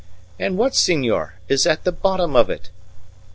And 0.39 0.57
what, 0.57 0.73
senor, 0.73 1.35
is 1.47 1.67
at 1.67 1.83
the 1.83 1.91
bottom 1.91 2.35
of 2.35 2.49
it? 2.49 2.71